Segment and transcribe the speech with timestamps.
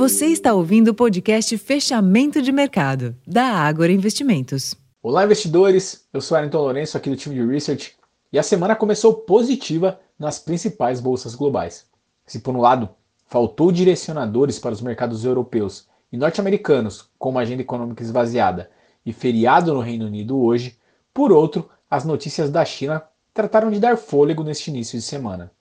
[0.00, 4.74] Você está ouvindo o podcast Fechamento de Mercado, da Ágora Investimentos.
[5.02, 6.08] Olá, investidores!
[6.10, 7.96] Eu sou Ayrton Lourenço, aqui do time de Research,
[8.32, 11.84] e a semana começou positiva nas principais bolsas globais.
[12.24, 12.88] Se, por um lado,
[13.26, 18.70] faltou direcionadores para os mercados europeus e norte-americanos, com uma agenda econômica esvaziada
[19.04, 20.78] e feriado no Reino Unido hoje,
[21.12, 23.02] por outro, as notícias da China
[23.34, 25.52] trataram de dar fôlego neste início de semana.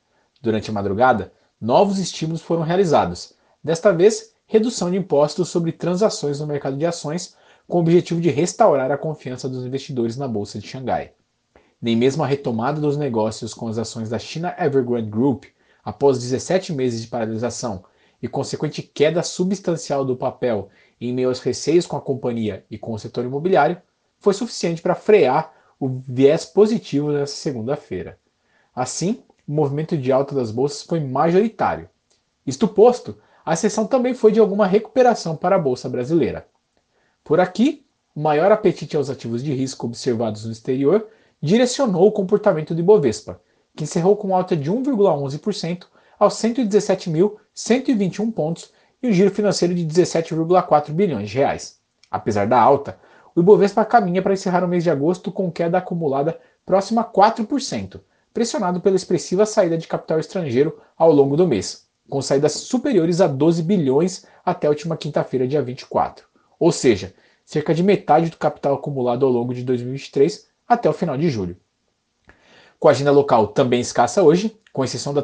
[0.42, 6.48] Durante a madrugada, novos estímulos foram realizados, desta vez, redução de impostos sobre transações no
[6.48, 7.36] mercado de ações,
[7.68, 11.14] com o objetivo de restaurar a confiança dos investidores na Bolsa de Xangai.
[11.82, 15.46] Nem mesmo a retomada dos negócios com as ações da China Evergrande Group,
[15.84, 17.86] após 17 meses de paralisação
[18.22, 22.94] e consequente queda substancial do papel em meio aos receios com a companhia e com
[22.94, 23.82] o setor imobiliário,
[24.20, 28.20] foi suficiente para frear o viés positivo nessa segunda-feira.
[28.76, 31.90] Assim, o movimento de alta das bolsas foi majoritário.
[32.46, 33.18] Isto posto,
[33.50, 36.46] a sessão também foi de alguma recuperação para a bolsa brasileira.
[37.24, 37.84] Por aqui,
[38.16, 41.08] o maior apetite aos ativos de risco observados no exterior
[41.42, 43.42] direcionou o comportamento do Ibovespa,
[43.76, 45.88] que encerrou com alta de 1,11%
[46.20, 51.80] aos 117.121 pontos e um giro financeiro de 17,4 bilhões de reais.
[52.12, 53.00] Apesar da alta,
[53.36, 58.00] o Ibovespa caminha para encerrar o mês de agosto com queda acumulada próxima a 4%,
[58.32, 63.28] pressionado pela expressiva saída de capital estrangeiro ao longo do mês, com saídas superiores a
[63.28, 66.26] 12 bilhões até a última quinta-feira, dia 24.
[66.60, 67.14] Ou seja,
[67.46, 71.56] cerca de metade do capital acumulado ao longo de 2023 até o final de julho.
[72.80, 75.22] Com a agenda local também escassa hoje, com exceção da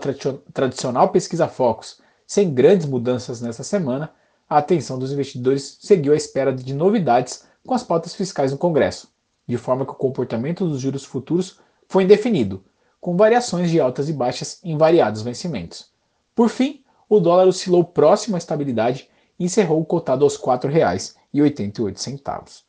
[0.53, 4.11] tradicional pesquisa Focus, sem grandes mudanças nessa semana,
[4.49, 9.07] a atenção dos investidores seguiu à espera de novidades com as pautas fiscais no Congresso,
[9.47, 12.63] de forma que o comportamento dos juros futuros foi indefinido,
[12.99, 15.94] com variações de altas e baixas em variados vencimentos.
[16.35, 22.63] Por fim, o dólar oscilou próximo à estabilidade e encerrou cotado aos R$ 4,88.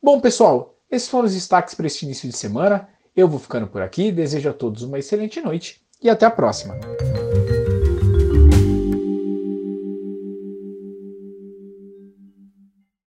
[0.00, 2.88] Bom, pessoal, esses foram os destaques para este início de semana.
[3.16, 6.74] Eu vou ficando por aqui, desejo a todos uma excelente noite e até a próxima.